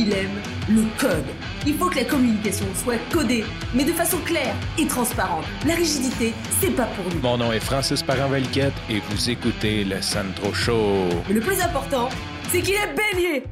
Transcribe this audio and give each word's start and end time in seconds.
il 0.00 0.12
aime 0.14 0.40
le 0.68 0.84
code. 0.98 1.26
Il 1.66 1.74
faut 1.74 1.90
que 1.90 1.96
la 1.96 2.04
communication 2.04 2.64
soit 2.74 2.96
codée, 3.12 3.44
mais 3.74 3.84
de 3.84 3.92
façon 3.92 4.16
claire 4.24 4.54
et 4.78 4.86
transparente. 4.86 5.44
La 5.66 5.74
rigidité, 5.74 6.32
c'est 6.58 6.74
pas 6.74 6.86
pour 6.86 7.04
nous. 7.12 7.20
Mon 7.20 7.36
nom 7.36 7.52
est 7.52 7.60
Francis 7.60 8.02
Parent-Valquette 8.02 8.72
et 8.88 9.00
vous 9.00 9.28
écoutez 9.28 9.84
le 9.84 10.00
Sandro 10.00 10.54
Show. 10.54 11.08
Mais 11.28 11.34
le 11.34 11.40
plus 11.40 11.60
important, 11.60 12.08
c'est 12.48 12.62
qu'il 12.62 12.74
est 12.74 12.94
bélier. 12.96 13.44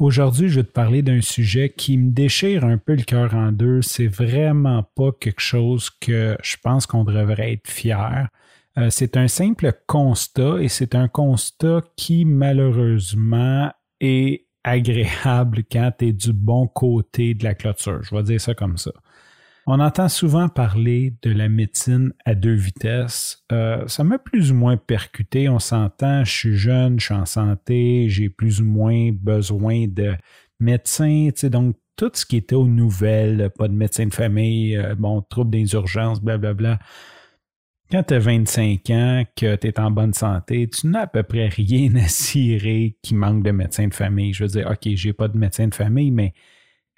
Aujourd'hui, 0.00 0.48
je 0.48 0.60
vais 0.60 0.66
te 0.66 0.72
parler 0.72 1.02
d'un 1.02 1.20
sujet 1.20 1.70
qui 1.70 1.96
me 1.96 2.10
déchire 2.10 2.64
un 2.64 2.78
peu 2.78 2.94
le 2.96 3.02
cœur 3.02 3.34
en 3.34 3.52
deux. 3.52 3.82
C'est 3.82 4.08
vraiment 4.08 4.82
pas 4.96 5.12
quelque 5.12 5.40
chose 5.40 5.90
que 5.90 6.36
je 6.42 6.56
pense 6.60 6.86
qu'on 6.86 7.04
devrait 7.04 7.52
être 7.52 7.68
fier. 7.68 8.28
Euh, 8.78 8.90
c'est 8.90 9.16
un 9.16 9.28
simple 9.28 9.72
constat 9.86 10.60
et 10.60 10.68
c'est 10.68 10.96
un 10.96 11.06
constat 11.06 11.82
qui 11.96 12.24
malheureusement 12.24 13.70
est 14.00 14.47
agréable 14.64 15.62
quand 15.70 15.92
tu 15.98 16.08
es 16.08 16.12
du 16.12 16.32
bon 16.32 16.66
côté 16.66 17.34
de 17.34 17.44
la 17.44 17.54
clôture. 17.54 18.02
Je 18.02 18.14
vais 18.14 18.22
dire 18.22 18.40
ça 18.40 18.54
comme 18.54 18.76
ça. 18.76 18.92
On 19.70 19.80
entend 19.80 20.08
souvent 20.08 20.48
parler 20.48 21.14
de 21.20 21.30
la 21.30 21.50
médecine 21.50 22.14
à 22.24 22.34
deux 22.34 22.54
vitesses. 22.54 23.44
Euh, 23.52 23.86
ça 23.86 24.02
m'a 24.02 24.18
plus 24.18 24.50
ou 24.50 24.54
moins 24.54 24.78
percuté. 24.78 25.50
On 25.50 25.58
s'entend, 25.58 26.24
je 26.24 26.32
suis 26.32 26.56
jeune, 26.56 26.98
je 26.98 27.04
suis 27.04 27.14
en 27.14 27.26
santé, 27.26 28.06
j'ai 28.08 28.30
plus 28.30 28.62
ou 28.62 28.64
moins 28.64 29.10
besoin 29.12 29.86
de 29.86 30.14
médecins. 30.58 31.28
Donc, 31.42 31.76
tout 31.96 32.10
ce 32.14 32.24
qui 32.24 32.38
était 32.38 32.54
aux 32.54 32.66
nouvelles, 32.66 33.50
pas 33.58 33.68
de 33.68 33.74
médecin 33.74 34.06
de 34.06 34.14
famille, 34.14 34.74
euh, 34.74 34.94
bon, 34.94 35.20
trouble 35.20 35.50
des 35.50 35.74
urgences, 35.74 36.22
blablabla. 36.22 36.78
Quand 37.90 38.02
tu 38.02 38.14
as 38.14 38.18
25 38.18 38.90
ans, 38.90 39.24
que 39.34 39.56
tu 39.56 39.66
es 39.66 39.80
en 39.80 39.90
bonne 39.90 40.12
santé, 40.12 40.68
tu 40.68 40.88
n'as 40.88 41.02
à 41.02 41.06
peu 41.06 41.22
près 41.22 41.48
rien 41.48 41.94
à 41.96 42.06
cirer 42.06 42.98
qui 43.02 43.14
manque 43.14 43.42
de 43.42 43.50
médecin 43.50 43.88
de 43.88 43.94
famille. 43.94 44.34
Je 44.34 44.44
veux 44.44 44.50
dire, 44.50 44.70
OK, 44.70 44.94
j'ai 44.94 45.14
pas 45.14 45.28
de 45.28 45.38
médecin 45.38 45.68
de 45.68 45.74
famille, 45.74 46.10
mais 46.10 46.34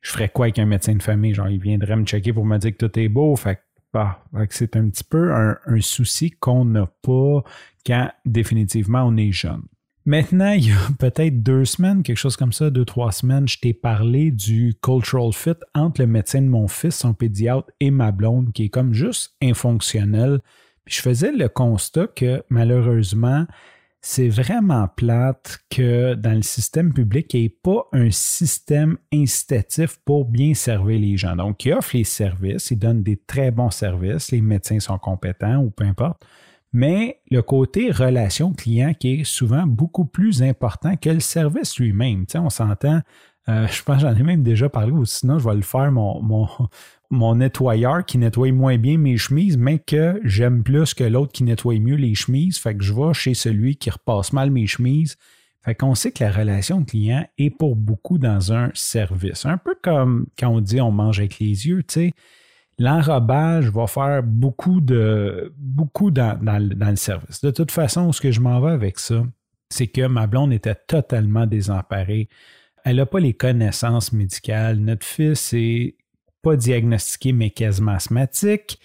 je 0.02 0.10
ferais 0.10 0.28
quoi 0.28 0.46
avec 0.46 0.58
un 0.58 0.66
médecin 0.66 0.96
de 0.96 1.02
famille? 1.02 1.32
Genre, 1.32 1.48
il 1.48 1.60
viendrait 1.60 1.94
me 1.94 2.04
checker 2.04 2.32
pour 2.32 2.44
me 2.44 2.58
dire 2.58 2.76
que 2.76 2.86
tout 2.86 2.98
est 2.98 3.08
beau. 3.08 3.36
Fait, 3.36 3.60
bah, 3.92 4.24
c'est 4.50 4.74
un 4.74 4.88
petit 4.88 5.04
peu 5.04 5.32
un, 5.32 5.56
souci 5.80 6.32
qu'on 6.32 6.64
n'a 6.64 6.86
pas 7.02 7.44
quand 7.86 8.10
définitivement 8.24 9.04
on 9.04 9.16
est 9.16 9.30
jeune. 9.30 9.62
Maintenant, 10.06 10.52
il 10.54 10.70
y 10.70 10.72
a 10.72 10.88
peut-être 10.98 11.40
deux 11.40 11.66
semaines, 11.66 12.02
quelque 12.02 12.16
chose 12.16 12.36
comme 12.36 12.52
ça, 12.52 12.68
deux, 12.68 12.84
trois 12.84 13.12
semaines, 13.12 13.46
je 13.46 13.58
t'ai 13.60 13.74
parlé 13.74 14.32
du 14.32 14.74
cultural 14.82 15.32
fit 15.32 15.54
entre 15.72 16.00
le 16.00 16.08
médecin 16.08 16.42
de 16.42 16.48
mon 16.48 16.66
fils, 16.66 16.96
son 16.96 17.14
pédiatre, 17.14 17.70
et 17.78 17.92
ma 17.92 18.10
blonde, 18.10 18.52
qui 18.52 18.64
est 18.64 18.68
comme 18.70 18.92
juste 18.92 19.36
infonctionnel. 19.40 20.40
Je 20.90 21.00
faisais 21.00 21.30
le 21.30 21.48
constat 21.48 22.08
que 22.08 22.42
malheureusement, 22.48 23.46
c'est 24.00 24.28
vraiment 24.28 24.88
plate 24.88 25.60
que 25.70 26.14
dans 26.14 26.34
le 26.34 26.42
système 26.42 26.92
public, 26.92 27.32
il 27.32 27.40
n'y 27.40 27.46
ait 27.46 27.56
pas 27.62 27.86
un 27.92 28.10
système 28.10 28.98
incitatif 29.12 29.98
pour 30.04 30.24
bien 30.24 30.52
servir 30.54 30.98
les 30.98 31.16
gens. 31.16 31.36
Donc, 31.36 31.64
il 31.64 31.74
offre 31.74 31.96
les 31.96 32.02
services, 32.02 32.72
il 32.72 32.78
donne 32.78 33.04
des 33.04 33.16
très 33.16 33.52
bons 33.52 33.70
services, 33.70 34.32
les 34.32 34.40
médecins 34.40 34.80
sont 34.80 34.98
compétents 34.98 35.58
ou 35.58 35.70
peu 35.70 35.84
importe, 35.84 36.26
mais 36.72 37.20
le 37.30 37.42
côté 37.42 37.92
relation 37.92 38.52
client 38.52 38.92
qui 38.94 39.20
est 39.20 39.24
souvent 39.24 39.66
beaucoup 39.66 40.06
plus 40.06 40.42
important 40.42 40.96
que 40.96 41.10
le 41.10 41.20
service 41.20 41.78
lui-même. 41.78 42.26
Tu 42.26 42.32
sais, 42.32 42.38
on 42.38 42.50
s'entend, 42.50 43.00
euh, 43.48 43.68
je 43.68 43.82
pense 43.84 44.00
j'en 44.00 44.14
ai 44.14 44.22
même 44.24 44.42
déjà 44.42 44.68
parlé, 44.68 44.90
ou 44.90 45.04
sinon 45.04 45.38
je 45.38 45.48
vais 45.48 45.54
le 45.54 45.62
faire, 45.62 45.92
mon, 45.92 46.20
mon, 46.20 46.48
mon 47.10 47.34
nettoyeur 47.34 48.04
qui 48.04 48.18
nettoie 48.18 48.52
moins 48.52 48.78
bien 48.78 48.96
mes 48.96 49.16
chemises, 49.16 49.56
mais 49.56 49.80
que 49.80 50.20
j'aime 50.24 50.62
plus 50.62 50.94
que 50.94 51.04
l'autre 51.04 51.32
qui 51.32 51.42
nettoie 51.42 51.78
mieux 51.80 51.96
les 51.96 52.14
chemises. 52.14 52.58
Fait 52.58 52.76
que 52.76 52.84
je 52.84 52.94
vais 52.94 53.12
chez 53.12 53.34
celui 53.34 53.76
qui 53.76 53.90
repasse 53.90 54.32
mal 54.32 54.50
mes 54.50 54.68
chemises. 54.68 55.16
Fait 55.62 55.74
qu'on 55.74 55.94
sait 55.94 56.12
que 56.12 56.24
la 56.24 56.30
relation 56.30 56.84
client 56.84 57.26
est 57.36 57.50
pour 57.50 57.76
beaucoup 57.76 58.18
dans 58.18 58.52
un 58.52 58.70
service. 58.74 59.44
Un 59.44 59.58
peu 59.58 59.74
comme 59.82 60.26
quand 60.38 60.48
on 60.48 60.60
dit 60.60 60.80
on 60.80 60.92
mange 60.92 61.18
avec 61.18 61.38
les 61.38 61.66
yeux, 61.66 61.82
tu 61.82 61.94
sais. 61.94 62.12
L'enrobage 62.78 63.68
va 63.68 63.86
faire 63.86 64.22
beaucoup 64.22 64.80
de 64.80 65.52
beaucoup 65.58 66.10
dans, 66.10 66.42
dans 66.42 66.90
le 66.90 66.96
service. 66.96 67.42
De 67.42 67.50
toute 67.50 67.72
façon, 67.72 68.10
ce 68.10 68.22
que 68.22 68.30
je 68.30 68.40
m'en 68.40 68.58
vais 68.58 68.70
avec 68.70 68.98
ça, 68.98 69.22
c'est 69.68 69.88
que 69.88 70.06
ma 70.06 70.26
blonde 70.26 70.52
était 70.52 70.76
totalement 70.86 71.46
désemparée. 71.46 72.30
Elle 72.84 72.96
n'a 72.96 73.04
pas 73.04 73.20
les 73.20 73.34
connaissances 73.34 74.14
médicales. 74.14 74.78
Notre 74.78 75.04
fils 75.04 75.52
est 75.52 75.96
pas 76.42 76.56
diagnostiqué, 76.56 77.32
mais 77.32 77.50
quasiment 77.50 77.92
asthmatique. 77.92 78.78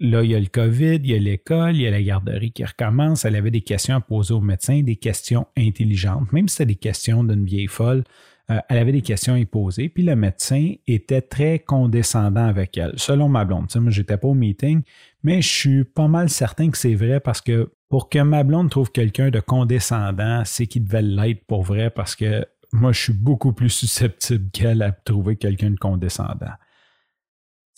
Là, 0.00 0.22
il 0.22 0.30
y 0.30 0.34
a 0.34 0.40
le 0.40 0.46
COVID, 0.46 0.96
il 0.96 1.10
y 1.10 1.14
a 1.14 1.18
l'école, 1.18 1.74
il 1.74 1.82
y 1.82 1.86
a 1.86 1.90
la 1.90 2.02
garderie 2.02 2.52
qui 2.52 2.64
recommence. 2.64 3.24
Elle 3.24 3.34
avait 3.34 3.50
des 3.50 3.62
questions 3.62 3.96
à 3.96 4.00
poser 4.00 4.32
au 4.32 4.40
médecin, 4.40 4.82
des 4.82 4.96
questions 4.96 5.46
intelligentes, 5.56 6.32
même 6.32 6.46
si 6.48 6.56
c'était 6.56 6.66
des 6.66 6.76
questions 6.76 7.24
d'une 7.24 7.44
vieille 7.44 7.66
folle. 7.66 8.04
Euh, 8.50 8.60
elle 8.68 8.78
avait 8.78 8.92
des 8.92 9.02
questions 9.02 9.34
à 9.34 9.38
y 9.38 9.44
poser, 9.44 9.88
puis 9.88 10.02
le 10.04 10.16
médecin 10.16 10.72
était 10.86 11.20
très 11.20 11.58
condescendant 11.58 12.46
avec 12.46 12.78
elle, 12.78 12.94
selon 12.96 13.28
ma 13.28 13.44
blonde. 13.44 13.66
moi, 13.76 13.90
j'étais 13.90 14.16
pas 14.16 14.28
au 14.28 14.34
meeting, 14.34 14.82
mais 15.22 15.42
je 15.42 15.48
suis 15.48 15.84
pas 15.84 16.08
mal 16.08 16.30
certain 16.30 16.70
que 16.70 16.78
c'est 16.78 16.94
vrai 16.94 17.20
parce 17.20 17.42
que 17.42 17.72
pour 17.90 18.08
que 18.08 18.20
ma 18.20 18.44
blonde 18.44 18.70
trouve 18.70 18.90
quelqu'un 18.90 19.30
de 19.30 19.40
condescendant, 19.40 20.42
c'est 20.46 20.66
qu'il 20.66 20.84
devait 20.84 21.02
l'être 21.02 21.44
pour 21.46 21.62
vrai 21.62 21.90
parce 21.90 22.16
que 22.16 22.46
moi, 22.72 22.92
je 22.92 23.00
suis 23.00 23.12
beaucoup 23.12 23.52
plus 23.52 23.70
susceptible 23.70 24.50
qu'elle 24.50 24.82
à 24.82 24.92
trouver 24.92 25.36
quelqu'un 25.36 25.70
de 25.70 25.78
condescendant. 25.78 26.54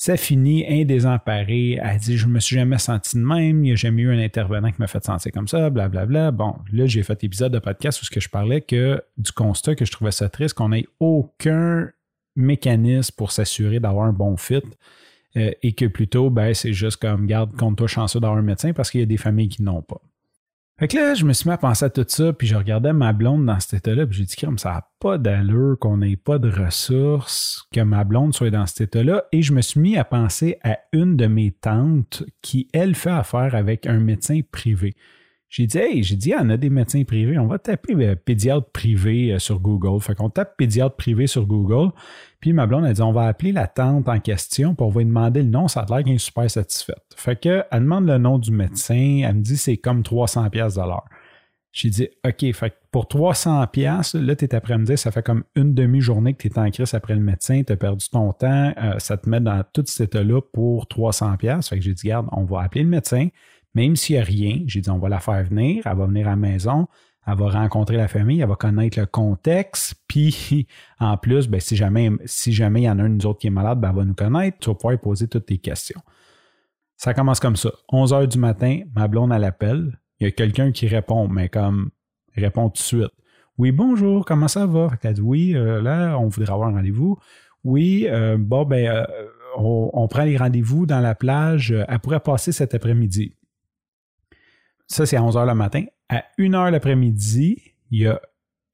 Ça 0.02 0.16
finit 0.16 0.64
indésemparé. 0.66 1.72
Elle 1.72 1.98
dit 1.98 2.16
Je 2.16 2.26
me 2.26 2.40
suis 2.40 2.56
jamais 2.56 2.78
senti 2.78 3.18
de 3.18 3.22
même. 3.22 3.62
Il 3.62 3.68
n'y 3.68 3.72
a 3.72 3.74
jamais 3.74 4.00
eu 4.00 4.10
un 4.10 4.18
intervenant 4.18 4.70
qui 4.70 4.80
m'a 4.80 4.86
fait 4.86 5.04
sentir 5.04 5.30
comme 5.30 5.46
ça, 5.46 5.68
blablabla. 5.68 6.30
Bon, 6.30 6.56
là, 6.72 6.86
j'ai 6.86 7.02
fait 7.02 7.22
épisode 7.22 7.52
de 7.52 7.58
podcast 7.58 8.00
où 8.00 8.06
ce 8.06 8.10
que 8.10 8.18
je 8.18 8.30
parlais 8.30 8.62
que 8.62 9.04
du 9.18 9.30
constat 9.30 9.74
que 9.74 9.84
je 9.84 9.92
trouvais 9.92 10.10
ça 10.10 10.30
triste 10.30 10.54
qu'on 10.54 10.70
n'ait 10.70 10.86
aucun 11.00 11.90
mécanisme 12.34 13.14
pour 13.14 13.30
s'assurer 13.30 13.78
d'avoir 13.78 14.06
un 14.06 14.14
bon 14.14 14.38
fit. 14.38 14.62
Euh, 15.36 15.50
et 15.62 15.72
que 15.74 15.84
plutôt, 15.84 16.30
ben, 16.30 16.54
c'est 16.54 16.72
juste 16.72 16.96
comme 16.96 17.26
garde 17.26 17.54
compte-toi 17.54 17.86
chanceux 17.86 18.20
d'avoir 18.20 18.38
un 18.38 18.42
médecin 18.42 18.72
parce 18.72 18.90
qu'il 18.90 19.00
y 19.00 19.02
a 19.02 19.06
des 19.06 19.18
familles 19.18 19.50
qui 19.50 19.62
n'ont 19.62 19.82
pas. 19.82 20.00
Fait 20.80 20.88
que 20.88 20.96
là, 20.96 21.12
je 21.12 21.26
me 21.26 21.34
suis 21.34 21.46
mis 21.46 21.52
à 21.52 21.58
penser 21.58 21.84
à 21.84 21.90
tout 21.90 22.06
ça, 22.08 22.32
puis 22.32 22.46
je 22.46 22.56
regardais 22.56 22.94
ma 22.94 23.12
blonde 23.12 23.44
dans 23.44 23.60
cet 23.60 23.74
état-là, 23.74 24.06
puis 24.06 24.16
j'ai 24.16 24.24
dit, 24.24 24.36
comme 24.36 24.56
ça 24.56 24.70
n'a 24.70 24.88
pas 24.98 25.18
d'allure 25.18 25.76
qu'on 25.78 25.98
n'ait 25.98 26.16
pas 26.16 26.38
de 26.38 26.50
ressources, 26.50 27.66
que 27.70 27.82
ma 27.82 28.02
blonde 28.02 28.32
soit 28.32 28.48
dans 28.48 28.64
cet 28.64 28.80
état-là. 28.80 29.24
Et 29.30 29.42
je 29.42 29.52
me 29.52 29.60
suis 29.60 29.78
mis 29.78 29.98
à 29.98 30.04
penser 30.04 30.56
à 30.62 30.78
une 30.94 31.18
de 31.18 31.26
mes 31.26 31.50
tantes 31.50 32.22
qui, 32.40 32.66
elle, 32.72 32.94
fait 32.94 33.10
affaire 33.10 33.54
avec 33.54 33.86
un 33.86 33.98
médecin 33.98 34.40
privé. 34.50 34.94
J'ai 35.50 35.66
dit, 35.66 35.78
hey, 35.78 36.02
j'ai 36.04 36.14
dit, 36.14 36.32
en 36.32 36.48
a 36.48 36.56
des 36.56 36.70
médecins 36.70 37.02
privés, 37.02 37.36
on 37.36 37.48
va 37.48 37.58
taper 37.58 37.94
euh, 37.94 38.14
pédiatre 38.14 38.70
privé 38.70 39.32
euh, 39.32 39.40
sur 39.40 39.58
Google. 39.58 40.00
Fait 40.00 40.14
qu'on 40.14 40.30
tape 40.30 40.56
pédiatre 40.56 40.94
privé 40.94 41.26
sur 41.26 41.44
Google. 41.44 41.90
Puis 42.38 42.52
ma 42.52 42.68
blonde 42.68 42.84
a 42.84 42.92
dit, 42.92 43.02
on 43.02 43.10
va 43.10 43.26
appeler 43.26 43.50
la 43.50 43.66
tante 43.66 44.08
en 44.08 44.20
question, 44.20 44.76
puis 44.76 44.86
on 44.86 44.90
va 44.90 45.00
lui 45.00 45.06
demander 45.06 45.42
le 45.42 45.48
nom. 45.48 45.66
Ça 45.66 45.80
a 45.80 45.86
l'air 45.86 46.04
qu'elle 46.04 46.14
est 46.14 46.18
super 46.18 46.48
satisfaite. 46.48 47.02
Fait 47.16 47.34
qu'elle 47.34 47.64
demande 47.72 48.06
le 48.06 48.18
nom 48.18 48.38
du 48.38 48.52
médecin. 48.52 49.22
Elle 49.24 49.34
me 49.34 49.42
dit, 49.42 49.56
c'est 49.56 49.76
comme 49.76 50.04
300 50.04 50.48
pièces. 50.50 50.78
J'ai 51.72 51.90
dit, 51.90 52.08
OK, 52.24 52.52
fait 52.52 52.74
pour 52.92 53.08
300 53.08 53.66
pièces, 53.68 54.14
là, 54.14 54.36
tu 54.36 54.44
es 54.44 54.54
après-midi, 54.54 54.96
ça 54.96 55.10
fait 55.10 55.22
comme 55.22 55.44
une 55.56 55.74
demi-journée 55.74 56.34
que 56.34 56.42
tu 56.42 56.48
es 56.48 56.58
en 56.58 56.70
crise 56.70 56.94
après 56.94 57.14
le 57.14 57.20
médecin, 57.20 57.62
tu 57.64 57.72
as 57.72 57.76
perdu 57.76 58.08
ton 58.08 58.32
temps, 58.32 58.72
euh, 58.76 58.98
ça 58.98 59.16
te 59.16 59.28
met 59.28 59.40
dans 59.40 59.62
tout 59.72 59.84
cet 59.86 60.14
état-là 60.14 60.40
pour 60.52 60.88
300 60.88 61.36
pièces. 61.36 61.68
Fait 61.68 61.76
que 61.76 61.82
j'ai 61.82 61.94
dit, 61.94 62.08
garde, 62.08 62.26
on 62.32 62.44
va 62.44 62.62
appeler 62.62 62.82
le 62.82 62.90
médecin, 62.90 63.28
même 63.74 63.96
s'il 63.96 64.16
n'y 64.16 64.22
a 64.22 64.24
rien, 64.24 64.62
j'ai 64.66 64.80
dit, 64.80 64.90
on 64.90 64.98
va 64.98 65.08
la 65.08 65.20
faire 65.20 65.42
venir, 65.44 65.82
elle 65.86 65.96
va 65.96 66.06
venir 66.06 66.26
à 66.26 66.30
la 66.30 66.36
maison, 66.36 66.88
elle 67.26 67.36
va 67.36 67.48
rencontrer 67.48 67.96
la 67.96 68.08
famille, 68.08 68.40
elle 68.40 68.48
va 68.48 68.56
connaître 68.56 68.98
le 68.98 69.06
contexte, 69.06 69.94
puis 70.08 70.66
en 70.98 71.16
plus, 71.16 71.48
ben, 71.48 71.60
si 71.60 71.76
jamais 71.76 72.10
si 72.24 72.52
jamais 72.52 72.82
il 72.82 72.84
y 72.84 72.90
en 72.90 72.98
a 72.98 73.02
un 73.02 73.08
de 73.08 73.14
nous 73.14 73.26
autres 73.26 73.38
qui 73.38 73.46
est 73.46 73.50
malade, 73.50 73.80
ben, 73.80 73.90
elle 73.90 73.96
va 73.96 74.04
nous 74.04 74.14
connaître, 74.14 74.58
tu 74.58 74.70
vas 74.70 74.74
pouvoir 74.74 74.98
poser 74.98 75.28
toutes 75.28 75.46
tes 75.46 75.58
questions. 75.58 76.00
Ça 76.96 77.14
commence 77.14 77.40
comme 77.40 77.56
ça. 77.56 77.70
11 77.90 78.12
heures 78.12 78.28
du 78.28 78.38
matin, 78.38 78.80
ma 78.94 79.08
blonde, 79.08 79.32
à 79.32 79.38
l'appel. 79.38 79.98
Il 80.18 80.24
y 80.24 80.26
a 80.26 80.32
quelqu'un 80.32 80.70
qui 80.70 80.86
répond, 80.86 81.28
mais 81.28 81.48
comme, 81.48 81.90
répond 82.36 82.68
tout 82.68 82.74
de 82.74 82.78
suite. 82.78 83.10
Oui, 83.56 83.72
bonjour, 83.72 84.24
comment 84.24 84.48
ça 84.48 84.66
va? 84.66 84.90
Elle 85.02 85.14
dit, 85.14 85.20
oui, 85.20 85.54
euh, 85.54 85.80
là, 85.80 86.18
on 86.18 86.28
voudrait 86.28 86.52
avoir 86.52 86.68
un 86.68 86.74
rendez-vous. 86.74 87.18
Oui, 87.64 88.06
euh, 88.08 88.36
bon, 88.38 88.64
ben, 88.64 88.86
euh, 88.86 89.04
on, 89.56 90.08
prend 90.08 90.24
les 90.24 90.36
rendez-vous 90.36 90.86
dans 90.86 91.00
la 91.00 91.14
plage. 91.14 91.74
Elle 91.88 91.98
pourrait 92.00 92.20
passer 92.20 92.52
cet 92.52 92.74
après-midi. 92.74 93.34
Ça, 94.90 95.06
c'est 95.06 95.16
à 95.16 95.22
11 95.22 95.36
h 95.36 95.46
le 95.46 95.54
matin. 95.54 95.84
À 96.08 96.24
1 96.36 96.50
h 96.50 96.70
l'après-midi, 96.72 97.62
il 97.92 98.00
y 98.00 98.06
a 98.08 98.20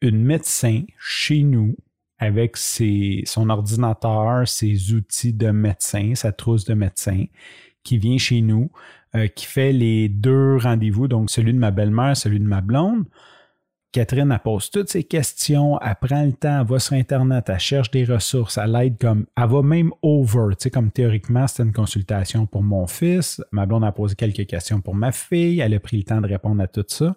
une 0.00 0.24
médecin 0.24 0.82
chez 0.98 1.42
nous 1.42 1.76
avec 2.18 2.56
son 2.56 3.50
ordinateur, 3.50 4.48
ses 4.48 4.94
outils 4.94 5.34
de 5.34 5.50
médecin, 5.50 6.14
sa 6.14 6.32
trousse 6.32 6.64
de 6.64 6.72
médecin, 6.72 7.26
qui 7.82 7.98
vient 7.98 8.16
chez 8.16 8.40
nous, 8.40 8.70
euh, 9.14 9.26
qui 9.26 9.44
fait 9.44 9.74
les 9.74 10.08
deux 10.08 10.56
rendez-vous, 10.56 11.06
donc 11.06 11.28
celui 11.28 11.52
de 11.52 11.58
ma 11.58 11.70
belle-mère, 11.70 12.16
celui 12.16 12.40
de 12.40 12.46
ma 12.46 12.62
blonde. 12.62 13.04
Catherine, 13.92 14.30
elle 14.30 14.38
pose 14.40 14.70
toutes 14.70 14.90
ses 14.90 15.04
questions, 15.04 15.80
elle 15.80 15.96
prend 16.00 16.24
le 16.24 16.32
temps, 16.32 16.60
elle 16.60 16.66
va 16.66 16.78
sur 16.78 16.94
Internet, 16.94 17.48
elle 17.48 17.58
cherche 17.58 17.90
des 17.90 18.04
ressources, 18.04 18.58
elle 18.58 18.74
aide 18.76 18.98
comme, 18.98 19.26
elle 19.36 19.48
va 19.48 19.62
même 19.62 19.90
over, 20.02 20.48
tu 20.50 20.64
sais, 20.64 20.70
comme 20.70 20.90
théoriquement, 20.90 21.46
c'était 21.46 21.62
une 21.62 21.72
consultation 21.72 22.46
pour 22.46 22.62
mon 22.62 22.86
fils. 22.86 23.42
Ma 23.52 23.64
blonde 23.64 23.84
a 23.84 23.92
posé 23.92 24.14
quelques 24.14 24.46
questions 24.46 24.80
pour 24.80 24.94
ma 24.94 25.12
fille, 25.12 25.60
elle 25.60 25.72
a 25.72 25.80
pris 25.80 25.96
le 25.96 26.02
temps 26.02 26.20
de 26.20 26.26
répondre 26.26 26.62
à 26.62 26.66
tout 26.66 26.84
ça. 26.88 27.16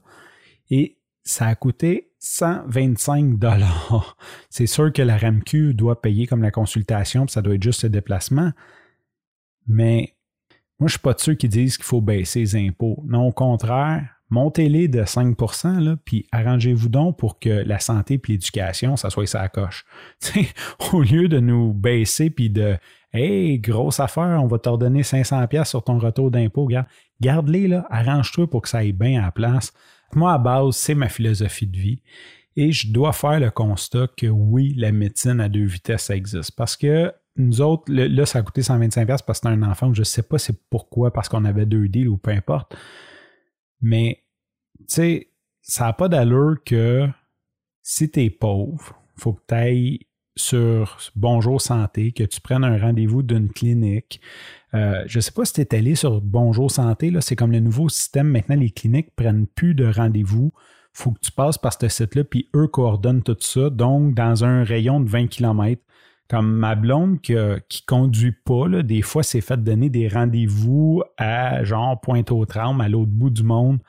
Et 0.70 0.98
ça 1.24 1.48
a 1.48 1.56
coûté 1.56 2.12
125 2.20 3.38
dollars. 3.38 4.18
C'est 4.50 4.68
sûr 4.68 4.92
que 4.94 5.02
la 5.02 5.18
RAMQ 5.18 5.74
doit 5.74 6.02
payer 6.02 6.28
comme 6.28 6.42
la 6.42 6.52
consultation, 6.52 7.26
puis 7.26 7.34
ça 7.34 7.42
doit 7.42 7.56
être 7.56 7.64
juste 7.64 7.84
le 7.84 7.90
déplacement. 7.90 8.52
Mais 9.68 10.16
moi, 10.80 10.88
je 10.88 10.94
ne 10.94 10.98
suis 10.98 11.00
pas 11.00 11.14
de 11.14 11.20
ceux 11.20 11.34
qui 11.34 11.50
disent 11.50 11.78
qu'il 11.78 11.86
faut 11.86 12.02
baisser 12.02 12.40
les 12.40 12.56
impôts. 12.56 13.04
Non, 13.06 13.28
au 13.28 13.32
contraire, 13.32 14.19
montez-les 14.30 14.88
de 14.88 15.06
5 15.06 15.36
là, 15.80 15.96
puis 16.04 16.26
arrangez-vous 16.32 16.90
donc 16.90 17.18
pour 17.18 17.40
que 17.40 17.50
la 17.50 17.80
santé 17.80 18.16
et 18.16 18.22
l'éducation, 18.28 18.96
ça 18.96 19.10
soit 19.10 19.26
ça 19.26 19.48
coche. 19.50 19.86
au 20.94 21.02
lieu 21.02 21.28
de 21.28 21.40
nous 21.40 21.74
baisser 21.74 22.30
puis 22.30 22.50
de 22.50 22.78
Hey, 23.12 23.58
grosse 23.58 24.00
affaire, 24.00 24.40
on 24.40 24.46
va 24.46 24.60
t'ordonner 24.60 25.02
500$ 25.02 25.66
sur 25.66 25.84
ton 25.84 25.98
retour 25.98 26.30
d'impôt, 26.30 26.68
garde, 26.68 26.86
garde-les 27.20 27.68
là, 27.68 27.88
arrange-toi 27.90 28.48
pour 28.48 28.62
que 28.62 28.70
ça 28.70 28.80
aille 28.80 28.92
bien 28.92 29.20
à 29.20 29.26
la 29.26 29.32
place. 29.32 29.74
Moi, 30.14 30.32
à 30.32 30.38
base, 30.38 30.76
c'est 30.76 30.94
ma 30.94 31.10
philosophie 31.10 31.66
de 31.66 31.78
vie. 31.78 32.02
Et 32.56 32.72
je 32.72 32.92
dois 32.92 33.14
faire 33.14 33.40
le 33.40 33.50
constat 33.50 34.08
que 34.16 34.28
oui, 34.28 34.76
la 34.78 34.92
médecine 34.92 35.40
à 35.40 35.50
deux 35.50 35.66
vitesses, 35.66 36.04
ça 36.04 36.16
existe. 36.16 36.52
Parce 36.56 36.78
que 36.78 37.12
nous 37.36 37.62
autres, 37.62 37.92
là, 37.92 38.26
ça 38.26 38.40
a 38.40 38.42
coûté 38.44 38.62
125$ 38.62 39.06
parce 39.06 39.22
que 39.24 39.34
c'était 39.34 39.48
un 39.48 39.64
enfant, 39.64 39.94
je 39.94 40.02
ne 40.02 40.06
sais 40.06 40.24
pas 40.24 40.38
c'est 40.38 40.60
pourquoi, 40.70 41.12
parce 41.12 41.30
qu'on 41.30 41.46
avait 41.46 41.66
deux 41.66 41.88
deals 41.88 42.10
ou 42.10 42.18
peu 42.18 42.32
importe. 42.32 42.76
Mais, 43.82 44.24
tu 44.80 44.86
sais, 44.88 45.32
ça 45.62 45.86
n'a 45.86 45.94
pas 45.94 46.10
d'allure 46.10 46.58
que 46.66 47.08
si 47.82 48.10
tu 48.10 48.22
es 48.22 48.30
pauvre, 48.30 48.96
il 49.18 49.22
faut 49.22 49.34
que 49.34 49.44
tu 49.48 49.56
ailles 49.56 50.00
sur 50.36 50.98
Bonjour 51.16 51.62
Santé, 51.62 52.12
que 52.12 52.24
tu 52.24 52.40
prennes 52.42 52.64
un 52.64 52.78
rendez-vous 52.78 53.24
d'une 53.24 53.50
clinique. 53.50 54.22
Euh, 54.74 55.04
je 55.06 55.18
ne 55.18 55.22
sais 55.22 55.32
pas 55.32 55.46
si 55.46 55.54
tu 55.54 55.62
es 55.62 55.76
allé 55.76 55.96
sur 55.96 56.22
Bonjour 56.22 56.72
Santé, 56.72 57.12
c'est 57.22 57.36
comme 57.36 57.52
le 57.52 57.60
nouveau 57.60 57.90
système. 57.90 58.30
Maintenant, 58.30 58.56
les 58.56 58.70
cliniques 58.70 59.16
prennent 59.16 59.48
plus 59.48 59.76
de 59.76 59.86
rendez-vous. 59.86 60.52
Il 60.56 61.04
faut 61.04 61.12
que 61.12 61.20
tu 61.20 61.32
passes 61.32 61.58
par 61.58 61.74
ce 61.74 61.88
site-là, 61.88 62.24
puis 62.24 62.50
eux 62.56 62.68
coordonnent 62.68 63.24
tout 63.24 63.38
ça. 63.40 63.70
Donc, 63.70 64.16
dans 64.16 64.44
un 64.44 64.64
rayon 64.64 65.02
de 65.02 65.10
20 65.10 65.28
km, 65.28 65.82
comme 66.30 66.52
ma 66.52 66.76
blonde 66.76 67.20
qui, 67.22 67.36
conduit 67.88 68.32
pas, 68.32 68.68
des 68.84 69.02
fois, 69.02 69.24
c'est 69.24 69.42
fait 69.42 69.62
donner 69.62 69.90
des 69.90 70.08
rendez-vous 70.08 71.02
à 71.18 71.64
genre 71.64 72.00
Pointe-aux-Trembles, 72.00 72.82
à 72.82 72.88
l'autre 72.88 73.12
bout 73.12 73.32
du 73.32 73.44
monde. 73.44 73.80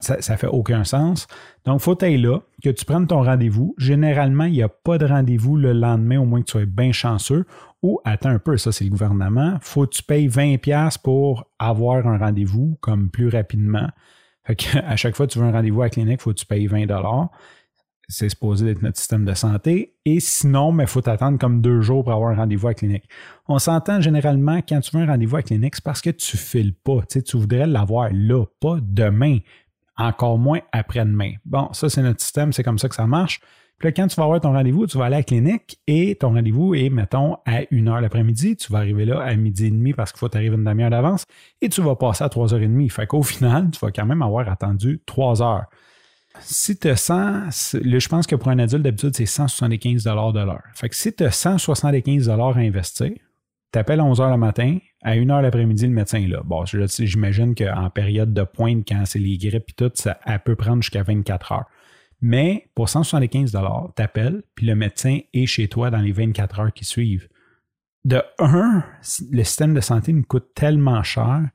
Ça, 0.00 0.16
ne 0.16 0.36
fait 0.36 0.48
aucun 0.48 0.82
sens. 0.82 1.28
Donc, 1.64 1.80
faut 1.80 1.96
être 2.00 2.20
là, 2.20 2.40
que 2.64 2.70
tu 2.70 2.84
prennes 2.84 3.06
ton 3.06 3.22
rendez-vous. 3.22 3.74
Généralement, 3.78 4.44
il 4.44 4.54
n'y 4.54 4.62
a 4.62 4.68
pas 4.68 4.98
de 4.98 5.06
rendez-vous 5.06 5.56
le 5.56 5.72
lendemain, 5.74 6.18
au 6.18 6.24
moins 6.24 6.40
que 6.40 6.46
tu 6.46 6.52
sois 6.52 6.64
bien 6.64 6.90
chanceux. 6.90 7.44
Ou, 7.82 8.00
attends 8.04 8.30
un 8.30 8.40
peu, 8.40 8.56
ça, 8.56 8.72
c'est 8.72 8.84
le 8.84 8.90
gouvernement. 8.90 9.58
Faut 9.60 9.86
que 9.86 9.94
tu 9.94 10.02
payes 10.02 10.26
20$ 10.26 10.98
pour 11.00 11.46
avoir 11.60 12.06
un 12.08 12.18
rendez-vous, 12.18 12.78
comme 12.80 13.10
plus 13.10 13.28
rapidement. 13.28 13.88
À 14.84 14.96
chaque 14.96 15.14
fois 15.14 15.28
que 15.28 15.32
tu 15.32 15.38
veux 15.38 15.44
un 15.44 15.52
rendez-vous 15.52 15.82
à 15.82 15.84
la 15.84 15.90
clinique, 15.90 16.20
faut 16.20 16.30
que 16.30 16.38
tu 16.38 16.46
payes 16.46 16.66
20$ 16.66 17.28
c'est 18.12 18.28
supposé 18.28 18.70
être 18.70 18.82
notre 18.82 18.98
système 18.98 19.24
de 19.24 19.34
santé. 19.34 19.94
Et 20.04 20.20
sinon, 20.20 20.78
il 20.78 20.86
faut 20.86 21.00
t'attendre 21.00 21.38
comme 21.38 21.62
deux 21.62 21.80
jours 21.80 22.04
pour 22.04 22.12
avoir 22.12 22.30
un 22.30 22.36
rendez-vous 22.36 22.66
à 22.66 22.70
la 22.70 22.74
clinique. 22.74 23.08
On 23.48 23.58
s'entend 23.58 24.00
généralement 24.00 24.60
quand 24.66 24.80
tu 24.80 24.96
veux 24.96 25.02
un 25.02 25.06
rendez-vous 25.06 25.36
à 25.36 25.38
la 25.38 25.42
clinique, 25.44 25.76
c'est 25.76 25.84
parce 25.84 26.02
que 26.02 26.10
tu 26.10 26.36
files 26.36 26.74
pas. 26.74 27.00
Tu, 27.08 27.36
voudrais 27.36 27.66
l'avoir 27.66 28.10
là, 28.12 28.44
pas 28.60 28.76
demain, 28.82 29.38
encore 29.96 30.38
moins 30.38 30.60
après-demain. 30.72 31.32
Bon, 31.44 31.72
ça, 31.72 31.88
c'est 31.88 32.02
notre 32.02 32.20
système, 32.20 32.52
c'est 32.52 32.62
comme 32.62 32.78
ça 32.78 32.88
que 32.88 32.94
ça 32.94 33.06
marche. 33.06 33.40
Puis 33.78 33.88
là, 33.88 33.92
quand 33.92 34.06
tu 34.06 34.16
vas 34.16 34.24
avoir 34.24 34.40
ton 34.40 34.52
rendez-vous, 34.52 34.86
tu 34.86 34.98
vas 34.98 35.06
aller 35.06 35.16
à 35.16 35.18
la 35.18 35.24
clinique 35.24 35.80
et 35.86 36.14
ton 36.14 36.34
rendez-vous 36.34 36.74
est, 36.74 36.90
mettons, 36.90 37.38
à 37.46 37.62
1 37.72 37.86
heure 37.88 38.00
l'après-midi. 38.00 38.56
Tu 38.56 38.70
vas 38.70 38.78
arriver 38.78 39.06
là 39.06 39.20
à 39.20 39.34
midi 39.34 39.66
et 39.66 39.70
demi 39.70 39.92
parce 39.92 40.12
qu'il 40.12 40.20
faut 40.20 40.28
t'arriver 40.28 40.54
une 40.54 40.64
demi-heure 40.64 40.90
d'avance 40.90 41.24
et 41.60 41.68
tu 41.68 41.80
vas 41.80 41.96
passer 41.96 42.22
à 42.22 42.28
3h30. 42.28 42.90
Fait 42.90 43.06
qu'au 43.06 43.22
final, 43.22 43.70
tu 43.72 43.80
vas 43.80 43.90
quand 43.90 44.06
même 44.06 44.22
avoir 44.22 44.48
attendu 44.48 45.00
3 45.06 45.42
heures 45.42 45.64
si 46.40 46.76
tu 46.76 46.88
as 46.88 46.96
100, 46.96 47.50
je 47.50 48.08
pense 48.08 48.26
que 48.26 48.36
pour 48.36 48.48
un 48.48 48.58
adulte, 48.58 48.82
d'habitude, 48.82 49.14
c'est 49.14 49.26
175 49.26 50.04
de 50.04 50.10
l'heure. 50.44 50.62
Fait 50.74 50.88
que 50.88 50.96
si 50.96 51.12
tu 51.12 51.24
as 51.24 51.30
175 51.30 52.28
à 52.28 52.34
investir, 52.34 53.12
tu 53.72 53.78
appelles 53.78 54.00
à 54.00 54.04
11 54.04 54.20
h 54.20 54.30
le 54.30 54.36
matin, 54.36 54.78
à 55.02 55.12
1 55.12 55.24
h 55.24 55.42
l'après-midi, 55.42 55.86
le 55.86 55.92
médecin 55.92 56.18
est 56.18 56.28
là. 56.28 56.42
Bon, 56.44 56.64
j'imagine 56.64 57.54
qu'en 57.54 57.90
période 57.90 58.32
de 58.32 58.42
pointe, 58.42 58.86
quand 58.86 59.04
c'est 59.06 59.18
les 59.18 59.38
grippes 59.38 59.70
et 59.70 59.74
tout, 59.74 59.90
ça 59.94 60.18
peut 60.44 60.56
prendre 60.56 60.82
jusqu'à 60.82 61.02
24 61.02 61.52
heures. 61.52 61.66
Mais 62.20 62.68
pour 62.74 62.88
175 62.88 63.50
tu 63.96 64.02
appelles, 64.02 64.42
puis 64.54 64.66
le 64.66 64.76
médecin 64.76 65.18
est 65.32 65.46
chez 65.46 65.68
toi 65.68 65.90
dans 65.90 65.98
les 65.98 66.12
24 66.12 66.60
heures 66.60 66.72
qui 66.72 66.84
suivent. 66.84 67.28
De 68.04 68.22
un, 68.38 68.84
le 69.30 69.44
système 69.44 69.74
de 69.74 69.80
santé 69.80 70.12
nous 70.12 70.22
coûte 70.22 70.54
tellement 70.54 71.02
cher 71.02 71.48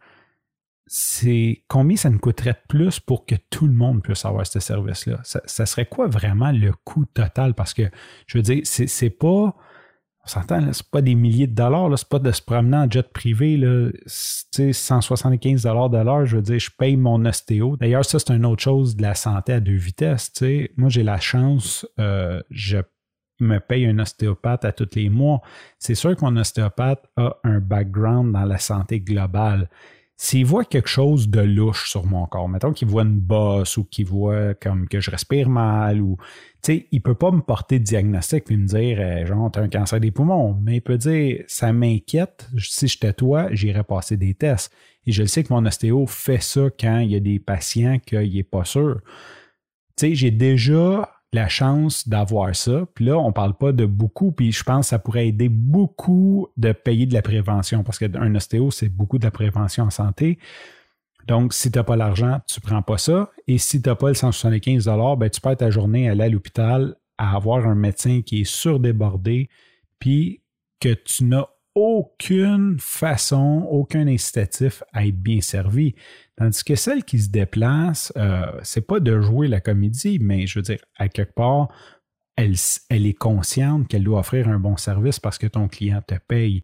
c'est 0.88 1.63
combien 1.68 1.98
ça 1.98 2.10
nous 2.10 2.19
coûterait 2.19 2.54
de 2.54 2.68
plus 2.68 3.00
pour 3.00 3.25
que 3.25 3.36
tout 3.50 3.68
le 3.68 3.74
monde 3.74 4.01
puisse 4.01 4.25
avoir 4.25 4.48
ce 4.48 4.60
service-là? 4.60 5.19
Ça, 5.24 5.66
serait 5.66 5.86
quoi 5.86 6.07
vraiment 6.07 6.51
le 6.51 6.72
coût 6.86 7.06
total? 7.06 7.54
Parce 7.54 7.74
que, 7.74 7.84
je 8.25 8.38
veux 8.38 8.42
dire, 8.42 8.62
c'est 8.63 9.10
pas, 9.10 9.56
on 10.24 10.28
s'entend, 10.28 10.72
c'est 10.72 10.89
pas 10.89 11.01
des 11.01 11.16
milliers 11.16 11.48
de 11.48 11.56
dollars, 11.56 11.98
c'est 11.98 12.07
pas 12.07 12.19
de 12.19 12.31
se 12.31 12.42
promener 12.42 12.78
en 12.78 12.89
jet 12.89 13.12
privé, 13.12 13.57
là, 13.57 13.89
175 14.07 15.63
dollars 15.63 15.89
de 15.89 15.98
l'heure, 15.98 16.25
je 16.25 16.38
veux 16.38 16.42
dire, 16.42 16.60
je 16.60 16.72
paye 16.72 16.95
mon 16.95 17.25
ostéo. 17.25 17.75
D'ailleurs, 17.75 18.06
ça, 18.06 18.19
c'est 18.19 18.33
une 18.33 18.45
autre 18.45 18.63
chose 18.63 18.95
de 18.95 19.01
la 19.01 19.13
santé 19.13 19.54
à 19.54 19.60
deux 19.60 19.75
vitesses. 19.75 20.31
Moi, 20.78 20.90
j'ai 20.90 21.04
la 21.04 21.19
chance, 21.19 21.86
euh, 22.00 22.42
je 22.50 22.78
me 23.40 23.60
paye 23.60 23.86
un 23.86 24.00
ostéopathe 24.00 24.66
à 24.66 24.72
tous 24.72 24.95
les 24.95 25.10
mois. 25.10 25.42
C'est 25.80 25.95
sûr 25.95 26.16
que 26.16 26.22
mon 26.22 26.36
ostéopathe 26.38 27.06
a 27.18 27.36
un 27.44 27.60
background 27.60 28.33
dans 28.33 28.45
la 28.45 28.57
santé 28.57 29.00
globale 29.00 29.69
s'il 30.19 30.48
voit 30.48 30.66
quelque 30.66 30.90
chose 30.90 31.30
de 31.30 31.42
louche 31.42 31.92
sur 31.92 32.04
mon 32.08 32.25
corps, 32.25 32.50
mettons 32.50 32.74
qu'il 32.74 32.88
voit 32.88 33.04
une 33.04 33.19
bosse 33.19 33.78
ou 33.78 33.84
qu'il 33.84 34.08
voit 34.08 34.56
comme 34.56 34.88
que 34.88 35.00
je 35.00 35.12
respire 35.12 35.48
mal 35.48 36.02
ou 36.02 36.18
tu 36.64 36.74
sais, 36.74 36.88
il 36.92 37.02
peut 37.04 37.14
pas 37.14 37.30
me 37.30 37.42
porter 37.42 37.78
de 37.78 37.84
diagnostic 37.84 38.50
et 38.50 38.58
me 38.58 38.66
dire 38.66 39.00
eh, 39.00 39.28
genre 39.28 39.52
t'as 39.52 39.62
un 39.62 39.69
cancer 39.69 40.00
des 40.00 40.10
poumons, 40.10 40.58
mais 40.60 40.78
il 40.78 40.81
peut 40.81 40.98
dire 40.98 41.44
ça 41.48 41.72
m'inquiète, 41.72 42.50
si 42.58 42.88
j'étais 42.88 43.14
toi, 43.14 43.50
j'irais 43.52 43.84
passer 43.84 44.18
des 44.18 44.34
tests. 44.34 44.74
Et 45.06 45.12
je 45.12 45.22
le 45.22 45.28
sais 45.28 45.44
que 45.44 45.54
mon 45.54 45.66
ostéo 45.66 46.08
fait 46.08 46.42
ça 46.42 46.68
quand 46.80 47.00
il 47.00 47.12
y 47.12 47.16
a 47.16 47.19
des 47.19 47.40
patients 47.40 48.00
qu'il 48.00 48.34
n'est 48.34 48.44
pas 48.44 48.66
sûr. 48.66 49.00
Tu 49.96 50.08
sais, 50.08 50.16
j'ai 50.16 50.31
déjà 50.31 51.17
la 51.34 51.48
chance 51.48 52.08
d'avoir 52.08 52.56
ça. 52.56 52.86
Puis 52.94 53.06
là, 53.06 53.18
on 53.18 53.28
ne 53.28 53.34
parle 53.34 53.56
pas 53.56 53.72
de 53.72 53.86
beaucoup, 53.86 54.32
puis 54.32 54.52
je 54.52 54.64
pense 54.64 54.88
que 54.88 54.90
ça 54.90 55.00
pourrait 55.00 55.28
aider 55.28 55.50
beaucoup 55.50 56.48
de 56.58 56.72
payer 56.72 57.06
de 57.06 57.14
la 57.14 57.22
prévention, 57.22 57.84
parce 57.84 58.00
qu'un 58.00 58.36
ostéo, 58.36 58.72
c'est 58.72 58.90
beaucoup 58.90 59.18
de 59.18 59.26
la 59.26 59.32
prévention 59.32 59.86
en 59.86 59.90
santé. 59.90 60.40
Donc, 61.28 61.54
si 61.54 61.70
tu 61.70 61.78
n'as 61.78 61.84
pas 61.84 61.98
l'argent, 61.98 62.40
tu 62.48 62.60
ne 62.64 62.70
prends 62.70 62.82
pas 62.82 62.98
ça. 62.98 63.30
Et 63.48 63.58
si 63.58 63.82
tu 63.82 63.90
n'as 63.90 63.96
pas 63.96 64.08
le 64.08 64.14
175 64.14 64.90
ben, 65.18 65.30
tu 65.30 65.42
perds 65.42 65.58
ta 65.58 65.69
journée 65.69 66.07
à 66.07 66.14
aller 66.14 66.24
à 66.24 66.30
l'hôpital 66.30 66.96
à 67.18 67.36
avoir 67.36 67.68
un 67.68 67.76
médecin 67.76 68.22
qui 68.22 68.42
est 68.42 68.50
surdébordé, 68.50 69.50
puis 70.00 70.42
que 70.80 70.94
tu 70.94 71.26
n'as 71.26 71.48
aucune 71.78 72.78
façon, 72.80 73.68
aucun 73.69 74.07
incitatif 74.07 74.81
à 74.94 75.06
être 75.06 75.22
bien 75.22 75.42
servi. 75.42 75.94
Tandis 76.36 76.64
que 76.64 76.74
celle 76.74 77.04
qui 77.04 77.19
se 77.19 77.30
déplace, 77.30 78.12
euh, 78.18 78.48
c'est 78.64 78.88
pas 78.88 79.00
de 79.00 79.22
jouer 79.22 79.48
la 79.48 79.62
comédie, 79.62 80.18
mais 80.19 80.48
je 80.48 80.57
veux 80.57 80.64
dire, 80.64 80.80
à 80.96 81.07
quelque 81.07 81.36
part, 81.36 81.68
elle, 82.36 82.56
elle 82.90 83.06
est 83.06 83.14
consciente 83.14 83.88
qu'elle 83.88 84.04
doit 84.04 84.22
offrir 84.22 84.48
un 84.48 84.57
bon 84.57 84.76
service 84.76 85.19
parce 85.19 85.38
que 85.38 85.46
ton 85.46 85.68
client 85.68 86.02
te 86.06 86.16
paye. 86.16 86.64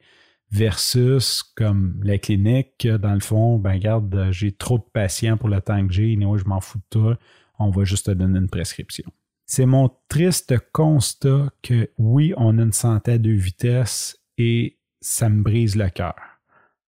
Versus 0.49 1.41
comme 1.55 1.99
la 2.03 2.19
clinique, 2.19 2.87
dans 2.87 3.13
le 3.13 3.19
fond, 3.19 3.57
ben 3.57 3.73
regarde, 3.73 4.27
j'ai 4.29 4.51
trop 4.51 4.77
de 4.77 4.83
patients 4.93 5.35
pour 5.35 5.49
le 5.49 5.59
temps 5.61 5.87
que 5.87 5.91
j'ai, 5.91 6.15
moi 6.15 6.37
je 6.37 6.45
m'en 6.45 6.59
fous 6.59 6.77
de 6.77 6.83
toi, 6.91 7.17
on 7.57 7.71
va 7.71 7.83
juste 7.85 8.05
te 8.05 8.11
donner 8.11 8.37
une 8.37 8.49
prescription. 8.49 9.05
C'est 9.47 9.65
mon 9.65 9.89
triste 10.09 10.55
constat 10.71 11.49
que 11.63 11.89
oui, 11.97 12.33
on 12.37 12.59
a 12.59 12.61
une 12.61 12.71
santé 12.71 13.13
à 13.13 13.17
deux 13.17 13.33
vitesses 13.33 14.19
et 14.37 14.77
ça 15.03 15.29
me 15.29 15.43
brise 15.43 15.75
le 15.75 15.89
cœur. 15.89 16.15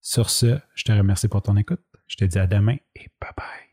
Sur 0.02 0.30
ce, 0.30 0.60
je 0.74 0.84
te 0.84 0.92
remercie 0.92 1.28
pour 1.28 1.42
ton 1.42 1.58
écoute. 1.58 1.82
Je 2.08 2.16
te 2.16 2.26
dis 2.26 2.40
à 2.40 2.48
demain 2.48 2.78
et 2.96 3.08
bye 3.20 3.32
bye. 3.36 3.65